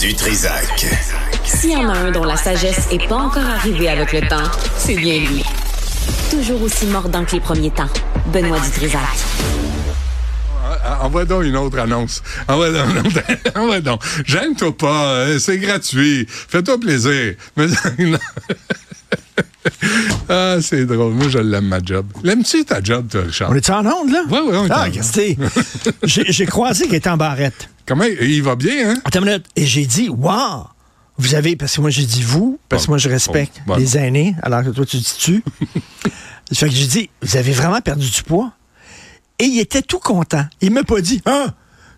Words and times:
du 0.00 0.14
Trisac. 0.14 0.86
S'il 1.44 1.70
y 1.72 1.76
en 1.76 1.88
a 1.88 1.96
un 1.96 2.10
dont 2.10 2.24
la 2.24 2.36
sagesse 2.36 2.90
n'est 2.90 3.06
pas 3.06 3.16
encore 3.16 3.44
arrivée 3.46 3.88
avec 3.88 4.12
le 4.12 4.20
temps, 4.28 4.42
c'est 4.76 4.94
bien 4.96 5.18
lui. 5.20 5.42
Toujours 6.30 6.60
aussi 6.62 6.86
mordant 6.86 7.24
que 7.24 7.32
les 7.32 7.40
premiers 7.40 7.70
temps. 7.70 7.88
Benoît 8.32 8.58
Dutrisac. 8.60 9.00
Ah, 10.84 10.98
Envoie 11.02 11.24
donc 11.24 11.44
une 11.44 11.56
autre 11.56 11.78
annonce. 11.78 12.22
Envoie 12.48 12.70
donc. 12.70 12.90
une 12.90 12.98
autre- 13.06 13.20
Envoie 13.58 13.80
donc. 13.80 14.02
J'aime-toi 14.26 14.76
pas. 14.76 15.04
euh, 15.06 15.38
C'est 15.38 15.58
gratuit. 15.58 16.26
Fais-toi 16.28 16.78
plaisir. 16.78 17.34
Mais- 17.56 17.66
non. 17.98 18.18
ah, 20.28 20.56
c'est 20.60 20.84
drôle. 20.84 21.12
Moi, 21.14 21.28
je 21.28 21.38
l'aime, 21.38 21.66
ma 21.68 21.78
job. 21.82 22.06
L'aimes-tu 22.22 22.64
ta 22.64 22.82
job, 22.82 23.08
toi, 23.10 23.22
Richard? 23.26 23.50
On 23.50 23.54
est 23.54 23.70
en 23.70 23.86
onde, 23.86 24.10
là? 24.10 24.22
Ouais, 24.30 24.40
ouais, 24.40 24.56
on 24.56 24.66
est 24.66 24.70
en 24.72 24.74
Ah, 24.74 24.84
onde. 24.86 24.92
Christy, 24.92 25.38
j'ai 26.02 26.24
j'ai 26.32 26.46
croisé 26.46 26.86
qu'il 26.86 26.94
était 26.96 27.10
en 27.10 27.16
barrette. 27.16 27.68
Comment? 27.86 28.04
Il 28.04 28.42
va 28.42 28.56
bien, 28.56 28.90
hein? 28.90 28.96
Attends 29.04 29.20
une 29.20 29.26
minute. 29.26 29.46
Et 29.54 29.64
j'ai 29.64 29.86
dit, 29.86 30.08
wow! 30.08 30.66
Vous 31.18 31.34
avez, 31.34 31.56
parce 31.56 31.76
que 31.76 31.80
moi, 31.80 31.90
j'ai 31.90 32.04
dit 32.04 32.22
vous, 32.22 32.58
parce 32.68 32.84
que 32.84 32.90
moi, 32.90 32.98
je 32.98 33.08
respecte 33.08 33.62
bon, 33.66 33.74
bon. 33.74 33.80
les 33.80 33.96
aînés, 33.96 34.34
alors 34.42 34.62
que 34.62 34.70
toi, 34.70 34.84
tu 34.84 34.98
dis 34.98 35.14
tu. 35.18 35.42
fait 36.52 36.68
que 36.68 36.74
j'ai 36.74 36.86
dit, 36.86 37.10
vous 37.22 37.36
avez 37.36 37.52
vraiment 37.52 37.80
perdu 37.80 38.10
du 38.10 38.22
poids? 38.22 38.52
Et 39.38 39.44
il 39.44 39.60
était 39.60 39.82
tout 39.82 39.98
content. 39.98 40.44
Il 40.60 40.72
m'a 40.72 40.82
pas 40.82 41.00
dit, 41.00 41.22
hein? 41.24 41.54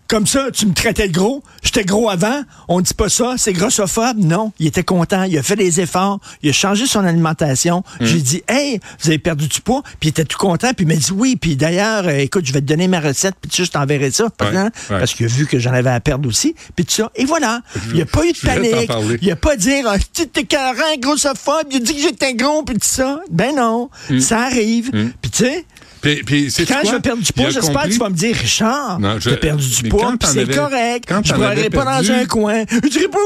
Comme 0.09 0.25
ça, 0.25 0.47
tu 0.51 0.65
me 0.65 0.73
traitais 0.73 1.07
de 1.07 1.13
gros. 1.13 1.43
J'étais 1.61 1.85
gros 1.85 2.09
avant. 2.09 2.41
On 2.67 2.81
dit 2.81 2.95
pas 2.95 3.09
ça. 3.09 3.35
C'est 3.37 3.53
grossophobe. 3.53 4.17
Non. 4.17 4.51
Il 4.57 4.65
était 4.65 4.83
content. 4.83 5.21
Il 5.21 5.37
a 5.37 5.43
fait 5.43 5.55
des 5.55 5.81
efforts. 5.81 6.19
Il 6.41 6.49
a 6.49 6.53
changé 6.53 6.87
son 6.87 7.05
alimentation. 7.05 7.83
Hum. 8.01 8.07
J'ai 8.07 8.19
dit, 8.19 8.43
hey, 8.47 8.79
vous 8.99 9.09
avez 9.09 9.19
perdu 9.19 9.47
du 9.47 9.61
poids. 9.61 9.83
Puis 9.99 10.07
il 10.07 10.09
était 10.09 10.25
tout 10.25 10.39
content. 10.39 10.73
Puis 10.73 10.83
il 10.85 10.87
m'a 10.87 10.95
dit, 10.95 11.11
oui. 11.13 11.35
Puis 11.35 11.55
d'ailleurs, 11.55 12.07
euh, 12.07 12.17
écoute, 12.17 12.43
je 12.43 12.53
vais 12.53 12.61
te 12.61 12.65
donner 12.65 12.87
ma 12.87 12.99
recette. 12.99 13.35
Puis 13.39 13.51
tu 13.51 13.57
sais, 13.57 13.65
je 13.65 13.71
t'enverrai 13.71 14.09
ça. 14.09 14.29
Ouais, 14.41 14.47
ouais. 14.47 14.69
Parce 14.87 15.13
qu'il 15.13 15.27
a 15.27 15.29
vu 15.29 15.45
que 15.45 15.59
j'en 15.59 15.73
avais 15.73 15.91
à 15.91 15.99
perdre 15.99 16.27
aussi. 16.27 16.55
Puis 16.75 16.85
tout 16.85 16.93
ça. 16.93 17.11
Et 17.13 17.25
voilà. 17.25 17.61
Il 17.89 17.93
n'y 17.93 18.01
a 18.01 18.07
pas 18.07 18.25
eu 18.25 18.31
de 18.31 18.39
panique. 18.39 18.91
Il 19.21 19.25
n'y 19.25 19.31
a 19.31 19.35
pas 19.35 19.55
dire, 19.57 19.85
ah, 19.87 19.97
tu 20.11 20.27
t'es 20.27 20.43
carré, 20.43 20.97
grossophobe. 20.97 21.67
Il 21.69 21.77
a 21.77 21.79
dit 21.81 21.93
que 21.93 22.01
j'étais 22.01 22.33
gros. 22.33 22.63
Puis 22.63 22.79
tout 22.79 22.87
ça. 22.87 23.21
Ben 23.29 23.55
non. 23.55 23.91
Hum. 24.09 24.19
Ça 24.19 24.39
arrive. 24.39 24.89
Puis 24.89 25.29
tu 25.29 25.45
sais, 25.45 25.65
Puis, 26.01 26.23
puis 26.23 26.51
c'est 26.51 26.65
quand 26.65 26.79
je 26.85 26.91
vais 26.91 26.99
perdre 26.99 27.21
du 27.21 27.33
poids, 27.33 27.49
j'espère 27.49 27.83
que 27.83 27.89
tu 27.89 27.97
vas 27.99 28.09
me 28.09 28.15
dire, 28.15 28.35
Richard, 28.35 28.99
t'as 29.21 29.37
perdu 29.37 29.67
du 29.67 29.89
poids, 29.89 30.13
c'est 30.23 30.49
correct. 30.55 31.05
quand 31.07 31.21
Je 31.25 31.33
ne 31.33 31.69
pas 31.69 31.85
dans 31.85 32.11
un 32.11 32.25
coin. 32.25 32.63
Je 32.83 32.89
dirais 32.89 33.07
pas, 33.07 33.19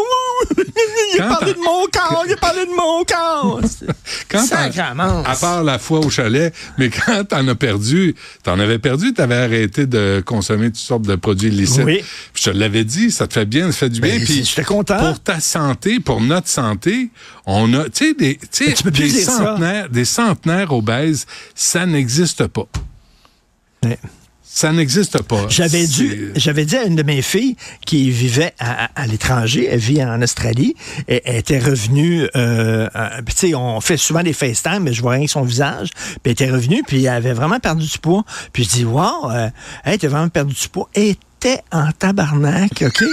il 1.15 1.21
a 1.21 1.27
parlé 1.27 1.53
de 1.53 1.59
mon 1.59 1.85
corps, 1.91 2.23
il 2.27 2.33
a 2.33 2.37
parlé 2.37 2.65
de 2.65 2.71
mon 2.71 3.03
corps. 3.03 3.61
Quand 4.29 4.45
à 4.51 5.35
part 5.35 5.63
la 5.63 5.79
fois 5.79 5.99
au 5.99 6.09
chalet, 6.09 6.53
mais 6.77 6.89
quand 6.89 7.23
t'en 7.25 7.47
as 7.47 7.55
perdu, 7.55 8.15
t'en 8.43 8.59
avais 8.59 8.79
perdu, 8.79 9.13
t'avais 9.13 9.35
arrêté 9.35 9.85
de 9.85 10.23
consommer 10.25 10.67
toutes 10.67 10.77
sortes 10.77 11.03
de 11.03 11.15
produits 11.15 11.49
illicites. 11.49 11.83
Oui. 11.83 12.03
Puis 12.33 12.43
je 12.45 12.51
te 12.51 12.57
l'avais 12.57 12.83
dit, 12.83 13.11
ça 13.11 13.27
te 13.27 13.33
fait 13.33 13.45
bien, 13.45 13.71
ça 13.71 13.77
fait 13.77 13.89
du 13.89 14.01
bien. 14.01 14.17
Ben, 14.17 14.25
Puis 14.25 14.43
j'étais 14.45 14.63
content. 14.63 14.97
Pour 14.97 15.19
ta 15.19 15.39
santé, 15.39 15.99
pour 15.99 16.21
notre 16.21 16.47
santé, 16.47 17.09
on 17.45 17.73
a, 17.73 17.85
tu 17.85 18.07
sais, 18.07 18.13
des, 18.13 18.37
tu 18.37 18.47
sais, 18.51 18.65
Mais 18.67 18.73
tu 18.73 18.83
peux 18.83 18.91
plus 18.91 19.13
des 19.13 19.21
ça. 19.21 19.37
centenaires, 19.37 19.89
des 19.89 20.05
centenaires 20.05 20.71
obèses, 20.73 21.25
ça 21.55 21.85
n'existe 21.85 22.47
pas. 22.47 22.67
Ouais. 23.83 23.99
Ça 24.45 24.71
n'existe 24.71 25.21
pas. 25.23 25.45
J'avais 25.49 25.87
dû, 25.87 26.31
j'avais 26.35 26.65
dit 26.65 26.75
à 26.75 26.83
une 26.83 26.95
de 26.95 27.03
mes 27.03 27.21
filles 27.21 27.55
qui 27.85 28.11
vivait 28.11 28.53
à, 28.59 28.85
à- 28.85 28.89
à 29.03 29.07
l'étranger, 29.07 29.67
elle 29.71 29.79
vit 29.79 30.03
en 30.03 30.21
Australie, 30.21 30.75
et 31.07 31.21
elle 31.25 31.37
était 31.37 31.59
revenue, 31.59 32.23
euh, 32.35 32.87
euh, 32.95 33.09
tu 33.25 33.35
sais, 33.35 33.55
on 33.55 33.81
fait 33.81 33.97
souvent 33.97 34.21
des 34.21 34.33
FaceTime, 34.33 34.79
mais 34.83 34.93
je 34.93 35.01
vois 35.01 35.13
rien 35.13 35.25
que 35.25 35.31
son 35.31 35.43
visage, 35.43 35.89
puis 35.95 36.19
elle 36.25 36.31
était 36.33 36.51
revenue, 36.51 36.83
puis 36.87 37.03
elle 37.05 37.13
avait 37.13 37.33
vraiment 37.33 37.59
perdu 37.59 37.87
du 37.87 37.97
poids, 37.97 38.23
puis 38.51 38.63
je 38.65 38.69
dis, 38.69 38.85
wow, 38.85 39.31
euh, 39.31 39.49
hey, 39.85 39.97
t'as 39.97 40.07
vraiment 40.09 40.29
perdu 40.29 40.53
du 40.53 40.69
poids, 40.69 40.89
et 40.93 41.15
était 41.45 41.61
en 41.73 41.91
tabarnak, 41.91 42.83
OK? 42.85 43.03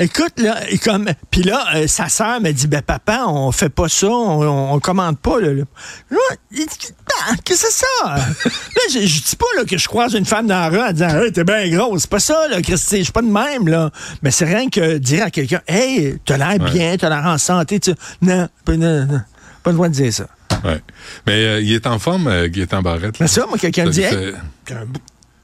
Écoute, 0.00 0.40
là, 0.40 0.58
et 0.70 0.78
comme, 0.78 1.06
puis 1.30 1.42
là, 1.42 1.62
euh, 1.76 1.86
sa 1.86 2.08
sœur 2.08 2.40
me 2.40 2.50
dit, 2.52 2.66
ben 2.66 2.80
papa, 2.80 3.24
on 3.26 3.52
fait 3.52 3.68
pas 3.68 3.86
ça, 3.88 4.06
on, 4.08 4.42
on, 4.42 4.72
on 4.72 4.80
commande 4.80 5.18
pas, 5.18 5.38
là. 5.40 5.52
là. 5.52 5.64
Là, 6.10 6.18
il 6.50 6.60
dit, 6.66 6.66
Ben, 7.06 7.36
qu'est-ce 7.44 7.64
que 7.64 7.68
c'est 7.70 7.84
ça? 7.84 8.14
là, 8.44 8.82
je, 8.92 9.00
je 9.06 9.22
dis 9.22 9.36
pas 9.36 9.44
là, 9.58 9.64
que 9.64 9.76
je 9.76 9.86
croise 9.86 10.14
une 10.14 10.24
femme 10.24 10.46
dans 10.46 10.58
la 10.58 10.68
rue 10.70 10.80
en 10.80 10.92
disant, 10.92 11.20
hey, 11.22 11.30
t'es 11.32 11.44
bien 11.44 11.68
grosse. 11.68 12.00
C'est 12.02 12.10
pas 12.10 12.18
ça, 12.18 12.48
là, 12.48 12.62
Christy, 12.62 12.98
je 12.98 13.02
suis 13.04 13.12
pas 13.12 13.20
de 13.20 13.30
même, 13.30 13.68
là. 13.68 13.90
Mais 14.22 14.30
c'est 14.30 14.46
rien 14.46 14.70
que 14.70 14.96
dire 14.96 15.24
à 15.24 15.30
quelqu'un, 15.30 15.60
hey, 15.68 16.16
t'as 16.24 16.38
l'air 16.38 16.58
bien, 16.72 16.96
t'as 16.96 17.10
l'air 17.10 17.26
en 17.26 17.36
santé, 17.36 17.78
tu 17.78 17.92
Non, 18.22 18.48
pas, 18.64 18.76
non, 18.78 19.04
non, 19.04 19.20
pas 19.62 19.70
le 19.70 19.74
droit 19.76 19.88
de 19.88 19.94
dire 19.94 20.12
ça. 20.14 20.24
Ouais. 20.64 20.80
Mais 21.26 21.44
euh, 21.44 21.60
il 21.60 21.72
est 21.74 21.86
en 21.86 21.98
forme, 21.98 22.26
euh, 22.26 22.48
Gaétan 22.48 22.80
Barrette. 22.80 23.02
là. 23.02 23.10
Mais 23.20 23.28
ça, 23.28 23.44
moi, 23.46 23.58
quelqu'un 23.58 23.84
me 23.84 23.90
dit, 23.90 24.00
hey, 24.02 24.32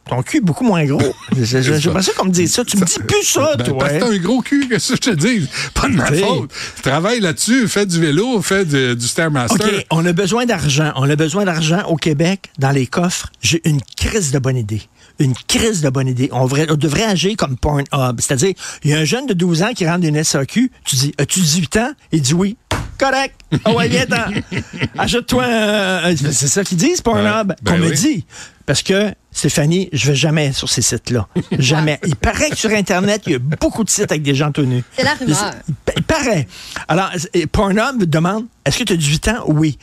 ton 0.08 0.22
cul 0.22 0.38
est 0.38 0.40
beaucoup 0.40 0.64
moins 0.64 0.84
gros. 0.84 1.00
J'ai- 1.36 1.62
j'ai- 1.62 1.80
J'aimerais 1.80 2.02
ça 2.02 2.12
qu'on 2.16 2.26
me 2.26 2.30
dise 2.30 2.52
ça. 2.54 2.64
Tu 2.64 2.76
me 2.76 2.84
dis 2.84 2.98
plus 3.06 3.22
ça, 3.24 3.54
Ben, 3.56 3.64
toi. 3.64 3.78
Parce 3.78 3.92
que 3.94 3.98
t'as 4.00 4.08
un 4.10 4.18
gros 4.18 4.40
cul, 4.40 4.68
que 4.68 4.78
ça 4.78 4.94
je 4.94 5.00
te 5.00 5.10
dis? 5.10 5.48
Pas 5.74 5.88
de 5.88 5.94
ma 5.94 6.06
faute. 6.06 6.50
Travaille 6.82 7.20
là-dessus, 7.20 7.68
fais 7.68 7.86
du 7.86 8.00
vélo, 8.00 8.40
fais 8.42 8.64
du, 8.64 8.94
du 8.96 9.06
Stairmaster. 9.06 9.56
OK, 9.66 9.86
on 9.90 10.04
a 10.06 10.12
besoin 10.12 10.46
d'argent. 10.46 10.92
On 10.96 11.08
a 11.08 11.16
besoin 11.16 11.44
d'argent 11.44 11.82
au 11.88 11.96
Québec, 11.96 12.50
dans 12.58 12.70
les 12.70 12.86
coffres. 12.86 13.30
J'ai 13.40 13.60
une 13.68 13.80
crise 13.96 14.30
de 14.32 14.38
bonne 14.38 14.56
idée. 14.56 14.82
Une 15.18 15.34
crise 15.48 15.80
de 15.80 15.88
bonne 15.88 16.08
idée. 16.08 16.28
On, 16.32 16.44
devrait- 16.44 16.66
on 16.70 16.76
devrait 16.76 17.04
agir 17.04 17.34
comme 17.38 17.56
Pornhub. 17.56 18.20
C'est-à-dire, 18.20 18.52
il 18.84 18.90
y 18.90 18.94
a 18.94 18.98
un 18.98 19.04
jeune 19.04 19.26
de 19.26 19.32
12 19.32 19.62
ans 19.62 19.72
qui 19.74 19.86
rentre 19.86 20.00
d'une 20.00 20.22
SAQ. 20.22 20.70
Tu 20.84 20.96
dis, 20.96 21.14
as-tu 21.18 21.40
18 21.40 21.76
ans? 21.78 21.92
Il 22.12 22.20
dit 22.20 22.34
oui. 22.34 22.56
Correct. 22.98 23.34
Ah 23.64 23.72
ouais, 23.72 23.88
viens-t'en. 23.88 24.30
Achète-toi 24.98 25.44
un... 25.48 26.04
un- 26.12 26.16
C'est 26.16 26.48
ça 26.48 26.64
qu'ils 26.64 26.78
disent, 26.78 27.00
Pornhub. 27.00 27.48
Ouais, 27.50 27.54
ben 27.62 27.72
qu'on 27.72 27.78
me 27.78 27.90
oui. 27.90 27.96
dit. 27.96 28.26
Parce 28.64 28.82
que, 28.82 29.12
Stéphanie, 29.30 29.88
je 29.92 30.08
vais 30.10 30.16
jamais 30.16 30.52
sur 30.52 30.68
ces 30.68 30.82
sites-là. 30.82 31.28
Jamais. 31.58 32.00
Il 32.06 32.16
paraît 32.16 32.50
que 32.50 32.56
sur 32.56 32.70
Internet, 32.70 33.22
il 33.26 33.32
y 33.32 33.34
a 33.36 33.38
beaucoup 33.38 33.84
de 33.84 33.90
sites 33.90 34.10
avec 34.10 34.22
des 34.22 34.34
gens 34.34 34.50
tenus. 34.50 34.82
C'est 34.96 35.04
la 35.04 35.14
rumeur. 35.14 35.54
Il, 35.96 36.02
paraît. 36.02 36.48
Alors, 36.88 37.10
Pornhub 37.52 38.02
demande 38.04 38.46
est-ce 38.64 38.78
que 38.78 38.84
tu 38.84 38.92
as 38.94 38.96
18 38.96 39.28
ans? 39.28 39.44
Oui. 39.46 39.78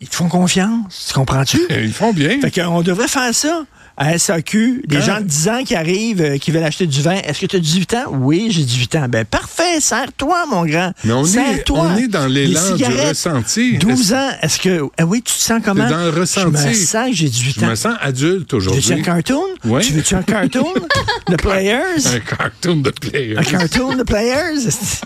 Ils 0.00 0.08
te 0.08 0.16
font 0.16 0.28
confiance. 0.28 1.06
Tu 1.08 1.14
comprends-tu? 1.14 1.60
Ils 1.70 1.92
font 1.92 2.12
bien. 2.12 2.40
Fait 2.40 2.50
qu'on 2.50 2.82
devrait 2.82 3.08
faire 3.08 3.32
ça. 3.34 3.64
À 3.96 4.18
SAQ, 4.18 4.82
des 4.88 4.96
Quand- 4.96 5.02
gens 5.04 5.20
de 5.20 5.24
10 5.26 5.48
ans 5.48 5.62
qui 5.64 5.76
arrivent, 5.76 6.20
euh, 6.20 6.36
qui 6.38 6.50
veulent 6.50 6.64
acheter 6.64 6.86
du 6.88 7.00
vin. 7.00 7.14
Est-ce 7.14 7.40
que 7.40 7.46
tu 7.46 7.54
as 7.54 7.60
18 7.60 7.94
ans? 7.94 8.04
Oui, 8.10 8.48
j'ai 8.50 8.64
18 8.64 8.96
ans. 8.96 9.06
Ben 9.08 9.24
parfait, 9.24 9.80
serre-toi, 9.80 10.46
mon 10.50 10.66
grand. 10.66 10.92
Mais 11.04 11.12
on 11.12 11.24
est, 11.24 11.70
on 11.70 11.96
est 11.96 12.08
dans 12.08 12.26
l'élan 12.26 12.74
du 12.74 12.82
ressenti. 12.84 13.78
12 13.78 14.12
ans, 14.12 14.30
est-ce 14.42 14.58
que. 14.58 14.82
Ah 14.98 15.06
oui, 15.06 15.22
tu 15.22 15.32
te 15.32 15.38
sens 15.38 15.60
comment? 15.64 15.88
dans 15.88 15.98
le 15.98 16.10
ressenti. 16.10 16.60
Je 16.60 16.68
me 16.68 16.74
sens 16.74 17.08
que 17.10 17.14
j'ai 17.16 17.28
18 17.28 17.60
Je 17.60 17.64
ans. 17.64 17.68
me 17.68 17.74
sens 17.76 17.94
adulte 18.00 18.48
Tu 18.48 18.56
veux-tu 18.56 18.68
un 18.68 18.72
aujourd'hui. 18.72 19.02
cartoon? 19.02 19.44
Ouais. 19.64 19.80
Tu 19.82 19.92
veux-tu 19.92 20.14
un 20.16 20.22
cartoon? 20.22 20.74
The 21.28 21.36
Players? 21.40 22.06
Un 22.16 22.20
cartoon 22.20 22.76
de 22.78 22.90
player. 22.90 23.38
Un 23.38 23.44
cartoon, 23.44 23.96
The 23.98 24.04
Players? 24.04 24.68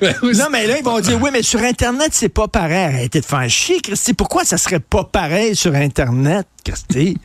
Ben 0.00 0.14
oui, 0.22 0.36
Non, 0.36 0.44
mais 0.52 0.68
là, 0.68 0.78
ils 0.78 0.84
vont 0.84 1.00
dire, 1.00 1.20
oui, 1.20 1.30
mais 1.32 1.42
sur 1.42 1.58
Internet, 1.60 2.10
c'est 2.12 2.28
pas 2.28 2.46
pareil. 2.46 2.84
Arrêtez 2.94 3.20
de 3.20 3.24
faire 3.26 3.48
chier, 3.50 3.80
Christy. 3.80 4.14
Pourquoi 4.14 4.44
ça 4.44 4.56
serait 4.56 4.78
pas 4.78 5.02
pareil 5.02 5.56
sur 5.56 5.74
Internet, 5.74 6.46
Christy? 6.64 7.18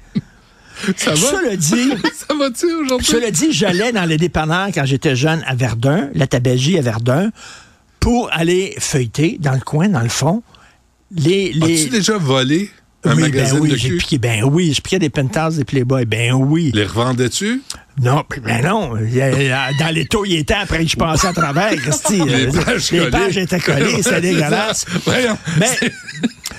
Ça 0.95 1.11
va? 1.11 1.15
Cela 1.17 1.55
dit, 1.55 1.89
Ça 2.27 2.33
va-tu 2.37 2.65
aujourd'hui? 2.73 3.07
cela 3.07 3.31
dit, 3.31 3.51
j'allais 3.51 3.91
dans 3.91 4.05
les 4.05 4.17
dépanneurs 4.17 4.69
quand 4.73 4.85
j'étais 4.85 5.15
jeune 5.15 5.43
à 5.47 5.55
Verdun, 5.55 6.09
la 6.13 6.27
tabagie 6.27 6.77
à 6.77 6.81
Verdun, 6.81 7.31
pour 7.99 8.29
aller 8.31 8.75
feuilleter 8.79 9.37
dans 9.39 9.53
le 9.53 9.59
coin, 9.61 9.89
dans 9.89 10.01
le 10.01 10.09
fond, 10.09 10.43
les... 11.15 11.51
les... 11.53 11.81
As-tu 11.81 11.89
déjà 11.89 12.17
volé 12.17 12.69
un 13.03 13.15
oui, 13.15 13.21
magazine 13.21 13.57
ben 13.59 13.61
oui, 13.63 13.69
de 13.69 13.75
j'ai 13.77 13.95
piqué, 13.97 14.17
ben 14.17 14.43
oui, 14.43 14.73
je 14.73 14.81
piquais 14.81 14.99
des 14.99 15.09
pentas 15.09 15.51
des 15.51 15.63
Playboy, 15.63 16.05
ben 16.05 16.33
oui. 16.33 16.71
Les 16.73 16.85
revendais-tu? 16.85 17.61
Non, 18.01 18.23
ben 18.43 18.63
non. 18.63 18.97
Il 18.97 19.13
y 19.13 19.21
a- 19.21 19.71
Dans 19.79 19.93
les 19.93 20.05
taux, 20.05 20.25
il 20.25 20.35
était 20.35 20.55
après 20.55 20.83
que 20.83 20.91
je 20.91 20.95
passais 20.97 21.27
à 21.27 21.33
travers, 21.33 21.71
Christy. 21.75 22.21
Les 22.25 22.47
Euh, 22.47 22.51
pages 22.51 22.91
les 22.91 22.97
collées. 22.99 23.11
pages 23.11 23.37
étaient 23.37 23.59
collées, 23.59 24.01
c'était 24.03 24.21
dégueulasse. 24.33 24.85
Voyons. 25.05 25.37
Mais 25.59 25.69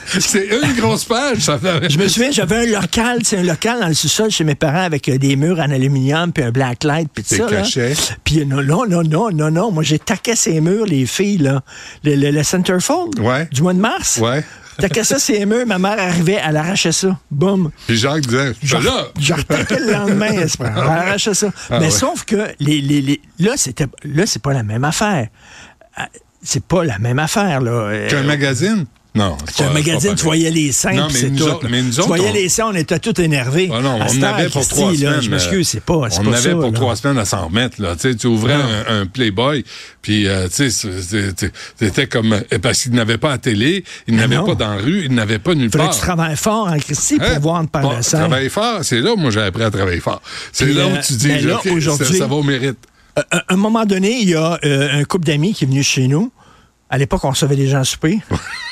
C'est 0.21 0.47
une 0.47 0.73
grosse 0.81 1.05
page, 1.05 1.39
ça 1.39 1.59
fait. 1.59 1.91
je 1.91 1.99
me 1.99 2.09
souviens, 2.09 2.31
j'avais 2.31 2.57
un 2.69 2.81
local, 2.81 3.19
c'est 3.25 3.39
un 3.39 3.43
local 3.43 3.81
dans 3.81 3.89
le 3.89 3.95
sous-sol 3.95 4.31
chez 4.31 4.45
mes 4.45 4.55
parents 4.55 4.83
avec 4.85 5.09
euh, 5.09 5.19
des 5.19 5.37
murs 5.37 5.59
en 5.59 5.71
aluminium 5.71 6.33
puis 6.33 6.43
un 6.45 6.51
black 6.51 6.85
light 6.85 7.09
puis 7.13 7.23
tout 7.25 7.35
ça. 7.37 7.45
là. 7.45 7.59
cachets. 7.59 7.93
Puis 8.25 8.41
euh, 8.41 8.45
non, 8.45 8.63
non, 8.63 8.87
non, 8.87 9.03
non, 9.03 9.31
non, 9.31 9.51
non. 9.51 9.71
Moi, 9.71 9.83
j'ai 9.83 9.99
taqué 9.99 10.35
ces 10.37 10.61
murs, 10.61 10.87
les 10.87 11.05
filles, 11.07 11.39
là. 11.39 11.63
Le, 12.05 12.15
le, 12.15 12.31
le 12.31 12.43
Centerfold 12.43 13.19
Ouais. 13.21 13.47
du 13.53 13.63
mois 13.63 13.75
de 13.75 13.81
mars. 13.81 14.19
Ouais. 14.23 14.45
Taqué 14.79 15.03
ça, 15.05 15.19
ces 15.19 15.45
murs. 15.45 15.67
Ma 15.67 15.79
mère 15.79 15.99
arrivait, 15.99 16.39
elle 16.47 16.57
arrachait 16.57 16.93
ça. 16.93 17.19
Boum. 17.31 17.71
Puis 17.87 17.97
Jacques 17.99 18.27
disait, 18.27 18.53
Je 18.63 18.77
là, 18.77 19.09
je 19.21 19.35
retaquais 19.35 19.81
le 19.81 19.93
lendemain, 19.93 20.31
c'est 20.47 20.61
grave. 20.61 20.73
Elle 20.77 21.09
arrachait 21.09 21.35
ça. 21.35 21.49
Ah 21.69 21.79
Mais 21.81 21.87
ouais. 21.87 21.91
sauf 21.91 22.25
que 22.25 22.49
les, 22.61 22.81
les, 22.81 23.01
les- 23.03 23.21
là, 23.41 23.53
c'était 23.57 23.87
là, 24.05 24.25
c'est 24.27 24.41
pas 24.41 24.53
la 24.53 24.63
même 24.63 24.85
affaire. 24.85 25.29
Euh, 25.99 26.03
C'est 26.45 26.63
pas 26.65 26.85
la 26.85 26.99
même 27.01 27.19
affaire, 27.19 27.61
là. 27.61 27.71
Euh, 27.73 28.09
qu'un 28.09 28.23
magazine? 28.23 28.87
Non. 29.19 29.37
C'est 29.53 29.65
un 29.65 29.71
magazine, 29.73 30.15
tu 30.15 30.25
voyais 30.25 30.51
les 30.51 30.71
seins, 30.73 30.93
Non, 30.93 31.07
puis 31.09 31.15
mais 31.15 31.21
c'est 31.21 31.31
nous 31.31 31.39
tout. 31.39 31.45
autres- 31.51 31.69
mais 31.69 31.83
nous 31.83 31.91
tu 31.91 31.99
autres, 31.99 32.07
voyais 32.09 32.31
on- 32.31 32.35
les 32.35 32.49
seins, 32.49 32.67
on 32.69 32.75
était 32.75 32.99
tous 33.01 33.21
énervés. 33.21 33.69
Ah 33.75 33.81
non, 33.81 33.99
on 34.01 34.03
en 34.19 34.23
avait 34.23 34.49
pour 34.49 34.67
trois 34.69 34.93
là, 34.93 34.97
semaines. 34.99 35.23
Je 35.23 35.31
m'excuse, 35.31 35.69
c'est 35.69 35.81
pas, 35.83 36.09
c'est 36.11 36.21
On 36.21 36.23
pas 36.25 36.31
en 36.31 36.33
avait 36.35 36.43
ça, 36.43 36.51
pour 36.53 36.63
là. 36.63 36.71
trois 36.73 36.97
semaines 36.97 37.19
à 37.19 37.25
s'en 37.25 37.47
remettre. 37.49 37.83
Là. 37.83 37.97
Tu 37.97 38.17
tu 38.17 38.27
ouvrais 38.29 38.55
un, 38.55 39.01
un 39.03 39.07
Playboy, 39.07 39.65
puis 40.03 40.29
euh, 40.29 40.47
tu 40.49 40.71
c'était- 40.71 42.07
comme... 42.07 42.33
euh, 42.33 42.59
Parce 42.63 42.83
qu'il 42.83 42.93
n'avait 42.93 43.19
pas 43.19 43.33
à 43.33 43.39
télé, 43.39 43.85
il 44.07 44.15
n'avait 44.17 44.37
non. 44.37 44.47
pas 44.47 44.55
dans 44.55 44.75
la 44.75 44.81
rue, 44.83 45.05
il 45.07 45.15
n'avait 45.15 45.39
pas 45.39 45.55
nulle 45.55 45.71
part. 45.71 45.91
que 45.91 45.95
tu 45.95 46.01
travailles 46.01 46.37
fort, 46.37 46.69
hein, 46.69 46.79
Christy, 46.79 47.17
pour 47.19 47.27
Hein? 47.27 47.39
voir 47.41 47.63
te 47.63 47.69
parler 47.71 48.03
ça. 48.03 48.19
Travailler 48.19 48.49
fort, 48.49 48.79
c'est 48.83 49.01
là 49.01 49.13
où 49.13 49.17
moi 49.17 49.31
j'ai 49.31 49.41
appris 49.43 49.63
à 49.65 49.71
travailler 49.71 50.01
fort. 50.01 50.23
C'est 50.53 50.67
là 50.73 50.87
où 50.87 50.91
euh, 50.91 51.01
tu 51.05 51.15
dis, 51.15 51.31
OK, 51.51 51.83
ça, 51.83 52.27
va 52.27 52.35
au 52.35 52.43
mérite. 52.43 52.79
Euh, 53.19 53.23
À 53.33 53.43
un 53.55 53.57
moment 53.57 53.85
donné, 53.85 54.21
il 54.21 54.29
y 54.31 54.35
a 54.37 54.59
euh, 54.65 55.01
un 55.01 55.05
couple 55.05 55.27
d'amis 55.27 55.55
qui 55.55 55.65
est 55.65 55.67
venu 55.67 55.83
chez 55.83 56.07
nous. 56.07 56.31
À 56.91 56.97
l'époque, 56.99 57.25
on 57.25 57.31
recevait 57.31 57.57
des 57.57 57.67
gens 57.67 57.81
à 57.81 57.85
souper. 57.85 58.21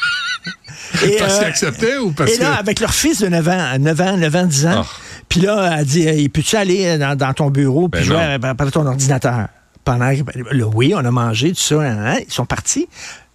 Et, 1.04 1.16
Parce 1.18 1.34
euh, 1.34 1.38
qu'ils 1.38 1.46
acceptaient 1.48 1.96
ou 1.98 2.12
parce 2.12 2.32
et 2.32 2.38
là, 2.38 2.54
que. 2.54 2.60
avec 2.60 2.80
leur 2.80 2.94
fils 2.94 3.20
de 3.20 3.28
9 3.28 3.48
ans, 3.48 3.78
9 3.78 4.00
ans, 4.00 4.16
9 4.16 4.36
ans, 4.36 4.46
10 4.46 4.66
ans, 4.66 4.82
Ah. 4.84 4.86
puis 5.28 5.40
là, 5.40 5.76
elle 5.78 5.84
dit, 5.86 6.02
Hey, 6.06 6.28
peux-tu 6.28 6.56
aller 6.56 6.98
dans, 6.98 7.16
dans 7.16 7.32
ton 7.32 7.50
bureau 7.50 7.88
puis 7.88 8.02
Ben 8.02 8.06
jouer 8.06 8.48
après 8.48 8.70
ton 8.70 8.86
ordinateur? 8.86 9.48
Pendant 9.84 10.06
ben, 10.12 10.24
là, 10.52 10.66
oui, 10.74 10.94
on 10.96 11.04
a 11.04 11.10
mangé, 11.10 11.50
tout 11.50 11.60
ça, 11.60 11.80
hein, 11.80 11.98
hein, 12.06 12.18
ils 12.26 12.32
sont 12.32 12.46
partis. 12.46 12.88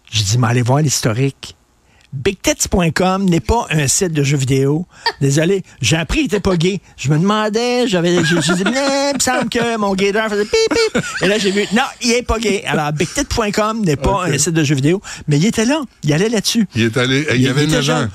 J'ai 0.10 0.24
dit, 0.24 0.38
mais 0.38 0.48
allez 0.48 0.62
voir 0.62 0.80
l'historique. 0.80 1.56
BigTits.com 2.14 3.26
n'est 3.26 3.40
pas 3.40 3.68
un 3.70 3.88
site 3.88 4.12
de 4.12 4.24
jeux 4.24 4.38
vidéo. 4.38 4.86
Désolé, 5.22 5.64
j'ai 5.82 5.96
appris 5.96 6.20
qu'il 6.20 6.26
était 6.28 6.40
pas 6.40 6.58
gay. 6.58 6.82
Je 6.98 7.10
me 7.10 7.18
demandais, 7.18 7.88
j'avais, 7.88 8.24
j'ai 8.26 8.36
dit, 8.36 8.64
il 8.66 9.14
me 9.16 9.20
semble 9.20 9.50
que 9.50 9.78
mon 9.78 9.94
gaydar 9.96 10.30
faisait 10.30 10.46
pip 10.46 10.60
pip. 10.70 11.04
Et 11.22 11.28
là, 11.28 11.38
j'ai 11.38 11.52
vu, 11.52 11.66
non, 11.74 11.84
il 12.02 12.12
est 12.12 12.24
pas 12.24 12.40
gay. 12.40 12.64
Alors, 12.66 12.92
BigTits.com 12.92 13.86
n'est 13.86 13.96
pas 13.96 14.26
un 14.26 14.38
site 14.38 14.54
de 14.54 14.64
jeux 14.64 14.76
vidéo, 14.76 15.02
mais 15.28 15.38
il 15.38 15.46
était 15.46 15.66
là. 15.66 15.82
Il 16.04 16.12
allait 16.14 16.30
là-dessus. 16.30 16.68
Il 16.76 16.84
est 16.84 16.98
allé. 16.98 17.26
Il 17.34 17.42
y 17.42 17.48
avait 17.48 17.64
était 17.64 17.78
9 17.78 17.80
ans. 17.82 17.82
jeune. 17.82 18.10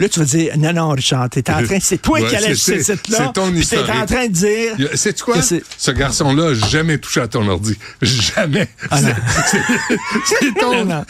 Là, 0.00 0.08
tu 0.08 0.18
vas 0.20 0.24
dire, 0.26 0.52
non, 0.58 0.72
non, 0.72 0.90
Richard, 0.90 1.28
t'es 1.30 1.50
en 1.50 1.62
train, 1.64 1.78
c'est 1.80 1.98
toi 1.98 2.20
Ouais, 2.20 2.28
qui 2.28 2.36
allais 2.36 2.54
c'est- 2.54 2.54
sur 2.54 2.76
ce 2.76 2.92
site-là. 2.94 3.18
c'est 3.18 3.32
ton 3.32 3.50
puis 3.50 3.66
T'es 3.66 3.78
en 3.78 3.80
historique. 3.82 4.06
train 4.06 4.26
de 4.26 4.32
dire. 4.32 4.88
C'est 4.94 5.20
quoi? 5.20 5.36
Ce 5.42 5.90
garçon-là 5.90 6.50
n'a 6.50 6.54
jamais 6.68 6.98
touché 6.98 7.20
à 7.20 7.28
ton 7.28 7.46
ordi. 7.48 7.76
Jamais. 8.02 8.68
Ah. 8.90 8.98
C'est- 10.24 10.54
ton 10.60 10.84
Non, 10.88 11.04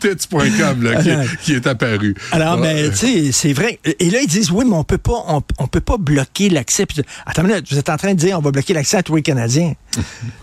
tits.com 0.00 0.82
là, 0.82 1.02
qui, 1.02 1.10
Ah 1.10 1.22
qui 1.42 1.54
est 1.54 1.66
apparu. 1.66 2.14
Alors, 2.32 2.58
Ouais. 2.60 2.74
ben, 2.88 2.90
tu 2.90 2.96
sais, 2.96 3.32
c'est 3.32 3.52
vrai. 3.52 3.78
Et 3.98 4.10
là, 4.10 4.20
ils 4.20 4.26
disent, 4.28 4.50
oui, 4.50 4.64
mais 4.66 4.74
on 4.76 4.84
peut 4.84 4.98
pas, 4.98 5.24
on, 5.28 5.42
on 5.58 5.66
peut 5.66 5.80
pas 5.80 5.96
bloquer 5.96 6.48
l'accès. 6.50 6.86
Attends, 7.26 7.42
minute, 7.44 7.66
vous 7.70 7.78
êtes 7.78 7.88
en 7.88 7.96
train 7.96 8.10
de 8.14 8.18
dire, 8.18 8.38
on 8.38 8.42
va 8.42 8.50
bloquer 8.50 8.74
l'accès 8.74 8.98
à 8.98 9.02
tous 9.02 9.16
les 9.16 9.22
Canadiens. 9.22 9.74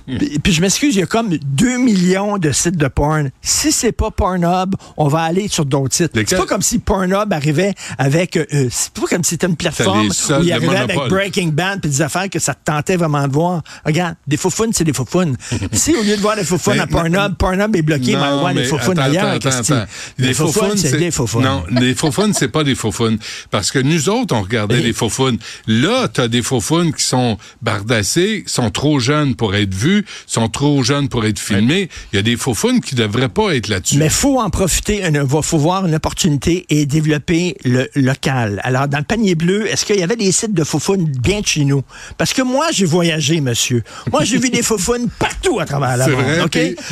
puis, 0.07 0.39
puis 0.39 0.53
je 0.53 0.61
m'excuse, 0.61 0.95
il 0.95 0.99
y 0.99 1.03
a 1.03 1.05
comme 1.07 1.29
2 1.29 1.77
millions 1.77 2.37
de 2.37 2.51
sites 2.51 2.77
de 2.77 2.87
porn. 2.87 3.29
Si 3.41 3.71
c'est 3.71 3.91
pas 3.91 4.11
Pornhub, 4.11 4.75
on 4.97 5.07
va 5.07 5.21
aller 5.23 5.47
sur 5.47 5.65
d'autres 5.65 5.95
sites. 5.95 6.11
C'est 6.27 6.37
pas 6.37 6.45
comme 6.45 6.61
si 6.61 6.79
Pornhub 6.79 7.31
arrivait 7.33 7.73
avec, 7.97 8.37
euh, 8.37 8.45
c'est 8.69 8.91
pas 8.93 9.07
comme 9.09 9.23
si 9.23 9.31
c'était 9.31 9.47
une 9.47 9.55
plateforme 9.55 10.03
les 10.03 10.35
où 10.35 10.41
il 10.41 10.47
de 10.47 10.51
arrivait 10.51 10.77
avec. 10.77 10.97
Breaking 11.09 11.49
Bad 11.49 11.81
puis 11.81 11.89
des 11.89 12.01
affaires 12.01 12.29
que 12.29 12.39
ça 12.39 12.53
te 12.53 12.59
tentait 12.63 12.97
vraiment 12.97 13.27
de 13.27 13.33
voir. 13.33 13.61
Regarde, 13.85 14.15
des 14.27 14.37
faufounes, 14.37 14.71
c'est 14.73 14.83
des 14.83 14.93
faufounes. 14.93 15.35
si 15.71 15.95
au 15.95 16.03
lieu 16.03 16.15
de 16.15 16.21
voir 16.21 16.35
des 16.35 16.43
faufounes 16.43 16.79
à 16.79 16.87
Pornhub, 16.87 17.35
Pornhub 17.35 17.75
est 17.75 17.81
bloqué, 17.81 18.13
mais 18.13 18.17
on 18.17 18.21
va 18.21 18.35
voir 18.37 18.53
des 18.53 18.65
faufounes 18.65 18.99
ailleurs. 18.99 19.25
attends, 19.25 19.49
attends. 19.49 19.85
Les 20.17 20.33
faufounes, 20.33 20.77
c'est 20.77 20.97
des 20.97 21.11
faufounes. 21.11 21.43
Non, 21.43 21.63
les 21.69 21.95
faufounes, 21.95 22.33
c'est 22.33 22.49
pas 22.49 22.63
des 22.63 22.75
faufounes. 22.75 23.17
Parce 23.51 23.71
que 23.71 23.79
nous 23.79 24.09
autres, 24.09 24.35
on 24.35 24.41
regardait 24.41 24.81
les 24.81 24.93
faufounes. 24.93 25.37
Là, 25.67 26.07
t'as 26.07 26.27
des 26.27 26.41
faufounes 26.41 26.93
qui 26.93 27.03
sont 27.03 27.37
bardassées, 27.61 28.43
sont 28.45 28.69
trop 28.69 28.99
jeunes 28.99 29.35
pour 29.35 29.55
être 29.55 29.73
vues, 29.73 30.05
sont 30.27 30.49
trop 30.49 30.83
jeunes 30.83 31.09
pour 31.09 31.25
être 31.25 31.39
filmées. 31.39 31.89
Il 32.13 32.17
y 32.17 32.19
a 32.19 32.21
des 32.21 32.37
faufounes 32.37 32.81
qui 32.81 32.95
devraient 32.95 33.29
pas 33.29 33.55
être 33.55 33.67
là-dessus. 33.67 33.97
Mais 33.97 34.09
faut 34.09 34.39
en 34.39 34.49
profiter, 34.49 35.01
il 35.03 35.41
faut 35.43 35.57
voir 35.57 35.85
une 35.85 35.95
opportunité 35.95 36.65
et 36.69 36.85
développer 36.85 37.55
le 37.63 37.78
local. 37.95 38.61
Alors, 38.63 38.87
dans 38.87 38.97
le 38.99 39.03
panier 39.03 39.35
bleu, 39.35 39.67
est-ce 39.67 39.85
qu'il 39.85 39.99
y 39.99 40.03
avait 40.03 40.15
des 40.15 40.31
sites 40.31 40.53
de 40.53 40.63
faufounes 40.63 41.05
bien 41.05 41.41
de 41.41 41.47
chez 41.47 41.65
nous? 41.65 41.83
Parce 42.17 42.33
que 42.33 42.41
moi, 42.41 42.67
j'ai 42.71 42.85
voyagé, 42.85 43.41
monsieur. 43.41 43.83
Moi, 44.11 44.23
j'ai 44.23 44.37
vu 44.37 44.49
des 44.49 44.61
faufounes 44.63 45.07
partout 45.19 45.59
à 45.59 45.65
travers 45.65 45.97
la 45.97 46.07
monde, 46.07 46.49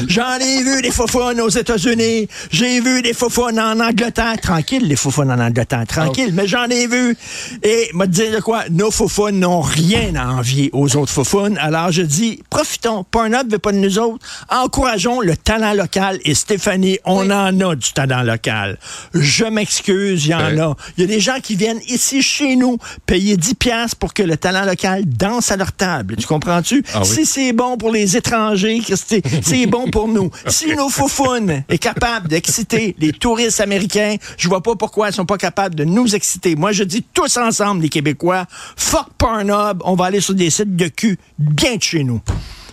J'en 0.08 0.38
ai 0.40 0.64
vu 0.64 0.82
des 0.82 0.92
faufounes 0.92 1.40
aux 1.42 1.50
États-Unis. 1.50 2.28
J'ai 2.52 2.80
vu 2.82 3.02
des 3.02 3.14
faufounes 3.14 3.60
en 3.60 3.80
Angleterre. 3.80 4.36
Tranquille, 4.42 4.88
les 4.88 4.96
faufounes 4.96 5.32
en 5.32 5.40
Angleterre. 5.40 5.86
Tranquille, 5.88 6.32
mais 6.34 6.48
j'en 6.48 6.66
ai 6.66 6.88
vu. 6.88 7.16
Et, 7.64 7.90
te 7.94 8.06
dire 8.06 8.32
de 8.36 8.40
quoi? 8.40 8.64
Nos 8.70 8.92
faufounes 8.92 9.40
n'ont 9.40 9.62
rien 9.62 10.16
à 10.16 10.28
envier 10.28 10.70
aux 10.74 10.96
autres 10.96 11.12
faufounes. 11.12 11.58
Alors, 11.60 11.92
je 11.92 12.02
dis, 12.02 12.42
profitons. 12.50 13.04
Pornhub 13.10 13.52
veut 13.52 13.60
pas 13.60 13.72
de 13.72 13.78
nous 13.78 14.00
autres. 14.00 14.26
Encourageons 14.50 15.22
le 15.22 15.36
talent 15.36 15.74
local. 15.74 16.20
Et 16.24 16.34
Stéphanie, 16.34 17.00
on 17.06 17.30
en 17.30 17.60
a 17.62 17.76
du 17.76 17.92
talent 17.94 18.24
local. 18.24 18.78
Je 19.14 19.46
m'excuse, 19.46 20.26
il 20.26 20.30
y 20.32 20.36
en 20.36 20.40
Ouais. 20.40 20.60
a. 20.60 20.77
Il 20.98 21.02
y 21.02 21.04
a 21.04 21.08
des 21.08 21.20
gens 21.20 21.40
qui 21.42 21.56
viennent 21.56 21.82
ici 21.88 22.22
chez 22.22 22.56
nous 22.56 22.78
payer 23.06 23.38
10 23.38 23.56
piastres 23.56 23.96
pour 23.98 24.14
que 24.14 24.24
le 24.24 24.38
talent 24.38 24.66
local 24.66 25.04
danse 25.06 25.52
à 25.52 25.58
leur 25.58 25.72
table. 25.72 26.16
Tu 26.18 26.28
comprends-tu? 26.28 26.84
Ah 26.94 27.02
oui. 27.02 27.08
Si 27.08 27.26
c'est 27.26 27.54
bon 27.54 27.78
pour 27.78 27.92
les 27.92 28.18
étrangers, 28.18 28.82
c'est 28.96 29.66
bon 29.68 29.90
pour 29.90 30.08
nous. 30.08 30.30
Si 30.48 30.76
nos 30.76 30.90
faufounes 30.90 31.64
est 31.70 31.78
capable 31.78 32.28
d'exciter 32.30 32.96
les 33.00 33.12
touristes 33.12 33.62
américains, 33.62 34.16
je 34.38 34.48
vois 34.48 34.62
pas 34.64 34.76
pourquoi 34.76 35.10
ils 35.10 35.14
sont 35.14 35.26
pas 35.26 35.38
capables 35.38 35.76
de 35.76 35.84
nous 35.84 36.16
exciter. 36.16 36.56
Moi, 36.56 36.72
je 36.72 36.84
dis 36.84 37.04
tous 37.14 37.38
ensemble, 37.38 37.82
les 37.84 37.90
Québécois, 37.90 38.46
fuck 38.76 39.08
Pornhub, 39.18 39.82
on 39.84 39.96
va 39.96 40.06
aller 40.06 40.20
sur 40.22 40.34
des 40.34 40.50
sites 40.50 40.76
de 40.76 40.88
cul 40.88 41.18
bien 41.38 41.76
de 41.76 41.84
chez 41.84 42.04
nous. 42.04 42.22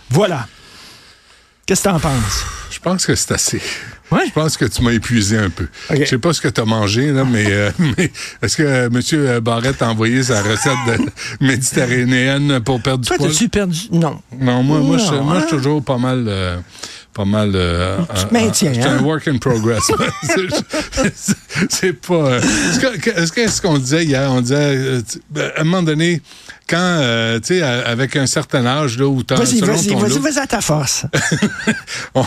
Voilà. 0.09 0.47
Qu'est-ce 1.65 1.83
que 1.83 1.89
t'en 1.89 1.99
penses? 1.99 2.45
Je 2.71 2.79
pense 2.79 3.05
que 3.05 3.15
c'est 3.15 3.31
assez. 3.31 3.61
Ouais. 4.11 4.21
Je 4.27 4.31
pense 4.31 4.55
que 4.57 4.65
tu 4.65 4.81
m'as 4.83 4.91
épuisé 4.91 5.37
un 5.37 5.49
peu. 5.49 5.67
OK. 5.89 5.97
Je 6.01 6.05
sais 6.05 6.17
pas 6.19 6.31
ce 6.33 6.39
que 6.41 6.47
tu 6.47 6.61
as 6.61 6.65
mangé, 6.65 7.11
là, 7.11 7.23
mais, 7.25 7.45
euh, 7.47 7.71
mais 7.97 8.11
est-ce 8.41 8.57
que 8.57 8.63
euh, 8.63 8.89
M. 8.93 9.39
Barrette 9.39 9.81
a 9.81 9.89
envoyé 9.89 10.21
sa 10.23 10.41
recette 10.43 10.77
de 10.87 10.97
méditerranéenne 11.45 12.59
pour 12.61 12.81
perdre 12.81 13.01
du 13.03 13.07
Toi, 13.07 13.17
poids? 13.17 13.27
t'as-tu 13.27 13.49
perdu? 13.49 13.79
Non. 13.91 14.19
Non, 14.39 14.61
moi, 14.63 14.79
moi, 14.79 14.97
je, 14.97 15.05
Non, 15.11 15.23
moi, 15.23 15.35
je 15.41 15.45
suis 15.47 15.55
hein? 15.55 15.57
toujours 15.57 15.83
pas 15.83 15.97
mal. 15.97 16.25
euh, 16.27 16.57
pas 17.13 17.25
mal. 17.25 17.51
euh, 17.55 17.97
Tu 17.99 18.05
te 18.13 18.19
euh, 18.25 18.29
maintiens, 18.31 18.73
C'est 18.73 18.81
hein? 18.83 18.97
un 18.99 19.03
work 19.03 19.27
in 19.27 19.37
progress. 19.37 19.83
C'est- 21.69 21.93
pas. 21.93 22.13
euh, 22.13 22.39
Est-ce 22.41 22.79
que- 22.79 23.09
est-ce 23.09 23.31
que- 23.31 23.41
est-ce 23.41 23.61
qu'on 23.61 23.77
disait 23.77 24.05
hier? 24.05 24.29
On 24.31 24.41
disait, 24.41 24.55
euh, 24.75 25.01
ben, 25.29 25.51
à 25.55 25.61
un 25.61 25.63
moment 25.63 25.83
donné, 25.83 26.21
quand, 26.67 26.77
euh, 26.79 27.39
tu 27.39 27.47
sais, 27.55 27.61
avec 27.61 28.15
un 28.15 28.25
certain 28.25 28.65
âge, 28.65 28.97
là, 28.97 29.05
où 29.07 29.21
t'as. 29.23 29.35
Vas-y, 29.35 29.59
vas-y, 29.61 29.87
ton 29.87 29.97
vas-y, 29.99 30.13
look, 30.13 30.21
vas-y 30.23 30.39
à 30.39 30.47
ta 30.47 30.61
force. 30.61 31.05
on, 32.15 32.25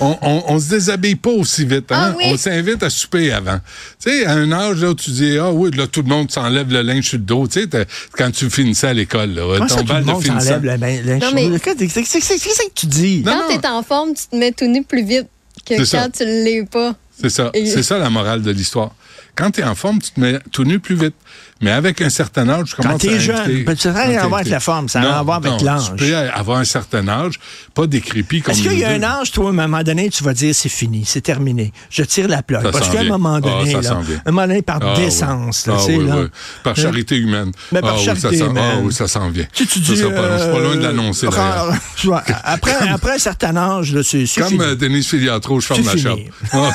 on, 0.00 0.18
on- 0.22 0.42
on 0.48 0.58
se 0.60 0.68
déshabille 0.70 1.16
pas 1.16 1.30
aussi 1.30 1.64
vite. 1.64 1.90
Hein? 1.92 2.12
Ah 2.12 2.14
oui. 2.16 2.24
On 2.28 2.36
s'invite 2.36 2.82
à 2.82 2.90
souper 2.90 3.30
avant. 3.32 3.58
Tu 4.02 4.10
sais, 4.10 4.26
à 4.26 4.32
un 4.32 4.50
âge 4.52 4.80
là, 4.80 4.90
où 4.90 4.94
tu 4.94 5.10
dis, 5.10 5.36
ah 5.38 5.50
oui, 5.52 5.70
là, 5.76 5.86
tout 5.86 6.02
le 6.02 6.08
monde 6.08 6.30
s'enlève 6.30 6.72
le 6.72 6.82
linge 6.82 7.04
sur 7.08 7.18
le 7.18 7.24
dos. 7.24 7.46
Tu 7.46 7.60
sais, 7.62 7.86
quand 8.12 8.30
tu 8.30 8.48
finissais 8.50 8.88
à 8.88 8.94
l'école, 8.94 9.30
là, 9.34 9.42
Comment 9.56 9.68
ça, 9.68 9.74
ton 9.76 9.80
tout 9.82 9.88
le 9.88 9.92
bal 9.94 10.04
de 10.04 10.10
monde 10.10 10.22
finissant. 10.22 10.40
s'enlève 10.46 10.64
le 10.64 10.78
mais- 10.78 11.02
cheveu? 11.02 11.58
Qu'est-ce 11.58 12.18
que 12.18 12.54
ça 12.54 12.62
tu 12.74 12.86
dis? 12.86 13.22
Non, 13.24 13.32
Quand 13.48 13.58
t'es 13.58 13.68
en 13.68 13.82
forme, 13.82 14.14
tu 14.14 14.26
te 14.30 14.36
mets 14.36 14.52
tout 14.52 14.66
nu 14.66 14.82
plus 14.82 15.04
vite 15.04 15.26
que 15.66 15.76
C'est 15.76 15.84
ça. 15.84 16.04
quand 16.04 16.10
tu 16.18 16.22
ne 16.24 16.44
l'es 16.44 16.64
pas. 16.64 16.94
C'est 17.20 17.30
ça. 17.30 17.50
Et- 17.52 17.66
C'est 17.66 17.82
ça 17.82 17.98
la 17.98 18.08
morale 18.10 18.42
de 18.42 18.50
l'histoire. 18.50 18.92
Quand 19.34 19.50
tu 19.50 19.60
es 19.60 19.64
en 19.64 19.74
forme, 19.74 20.00
tu 20.00 20.10
te 20.12 20.20
mets 20.20 20.38
tout 20.52 20.64
nu 20.64 20.80
plus 20.80 20.94
vite. 20.96 21.14
Mais 21.60 21.72
avec 21.72 22.00
un 22.02 22.08
certain 22.10 22.48
âge, 22.48 22.68
tu 22.70 22.76
Quand 22.76 22.82
commences 22.84 23.00
t'es 23.02 23.14
à 23.14 23.18
jeune, 23.18 23.64
ben, 23.64 23.76
ça 23.76 23.90
n'a 23.92 24.02
rien 24.04 24.18
quand 24.20 24.24
à 24.24 24.28
voir 24.28 24.40
avec 24.40 24.52
la 24.52 24.60
forme, 24.60 24.88
ça 24.88 25.00
a 25.00 25.18
à 25.18 25.22
voir 25.22 25.38
avec 25.38 25.60
l'âge. 25.60 25.92
Tu 25.96 26.04
peux 26.04 26.16
avoir 26.16 26.58
un 26.58 26.64
certain 26.64 27.08
âge, 27.08 27.34
pas 27.74 27.86
décrépit 27.88 28.42
comme 28.42 28.52
Est-ce 28.54 28.62
qu'il 28.62 28.78
y 28.78 28.84
a 28.84 28.90
un 28.90 29.02
âge, 29.02 29.32
toi, 29.32 29.46
à 29.46 29.48
un 29.48 29.52
moment 29.52 29.82
donné, 29.82 30.08
tu 30.08 30.22
vas 30.22 30.34
dire 30.34 30.54
c'est 30.54 30.68
fini, 30.68 31.04
c'est 31.04 31.20
terminé. 31.20 31.72
Je 31.90 32.04
tire 32.04 32.28
la. 32.28 32.36
Ça 32.38 32.70
Parce 32.70 32.88
qu'à 32.90 33.00
un 33.00 33.04
moment 33.08 33.34
Ah, 33.36 33.40
donné, 33.40 33.72
ça 33.72 33.80
là, 33.80 33.88
s'en 33.88 34.00
vient. 34.00 34.16
à 34.24 34.28
un 34.28 34.30
moment 34.30 34.46
donné, 34.46 34.62
par 34.62 34.78
Ah, 34.80 34.94
oui. 34.96 35.04
décence, 35.04 35.66
là, 35.66 35.74
Ah, 35.78 35.82
oui, 35.88 36.06
là. 36.06 36.16
oui. 36.18 36.26
Par 36.62 36.76
charité 36.76 37.16
humaine. 37.16 37.50
Mais 37.72 37.80
par 37.80 37.90
ah, 37.90 37.96
oui, 37.98 38.04
charité 38.04 38.30
ça 38.38 38.44
s'en- 38.44 38.50
humaine. 38.50 38.64
Ah 38.76 38.80
oui, 38.82 38.92
ça 38.92 39.08
s'en 39.08 39.28
vient. 39.30 39.46
Tu, 39.52 39.66
tu 39.66 39.80
Ça 39.84 39.92
dis, 39.92 39.98
sera 39.98 40.10
pas. 40.12 40.36
Je 40.38 40.42
suis 40.44 40.52
pas 40.52 40.58
loin 40.60 40.76
de 40.76 40.80
euh, 40.80 40.82
l'annoncer, 40.82 41.26
d'ailleurs. 41.28 41.74
après, 42.44 42.72
après 42.92 43.12
un 43.14 43.18
certain 43.18 43.56
âge, 43.56 43.92
là, 43.94 44.02
c'est 44.04 44.26
c'est 44.26 44.40
Comme 44.42 44.50
fini. 44.50 44.62
euh, 44.64 44.76
Denise 44.76 45.08
Filiatro, 45.08 45.58
je 45.60 45.66
ferme 45.66 45.84
la 45.84 45.96
shop. 45.96 46.18
Ah. 46.52 46.70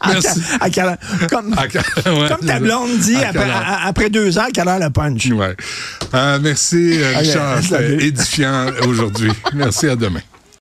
À 0.00 0.12
Merci. 0.12 0.40
à 0.60 0.70
comme, 1.28 1.52
ouais, 1.54 2.28
comme 2.28 2.46
ta 2.46 2.60
blonde 2.60 2.98
dit, 2.98 3.16
après? 3.16 3.50
À- 3.58 3.88
après 3.88 4.10
deux 4.10 4.38
heures, 4.38 4.48
quelle 4.52 4.68
heure 4.68 4.78
le 4.78 4.90
punch? 4.90 5.26
Ouais. 5.30 5.54
Euh, 6.14 6.38
merci, 6.42 6.98
euh, 7.02 7.12
Richard. 7.18 7.58
édifiant 8.00 8.66
aujourd'hui. 8.86 9.30
Merci, 9.54 9.88
à 9.88 9.96
demain. 9.96 10.20